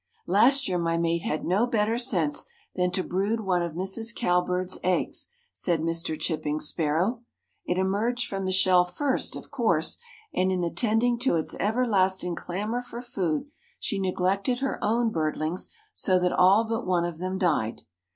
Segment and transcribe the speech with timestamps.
[0.25, 4.15] "Last year my mate had no better sense than to brood one of Mrs.
[4.15, 6.19] Cowbird's eggs," said Mr.
[6.19, 7.21] Chipping Sparrow.
[7.67, 9.99] "It emerged from the shell first, of course,
[10.33, 16.17] and in attending to its everlasting clamor for food she neglected her own birdlings so
[16.17, 17.83] that all but one of them died.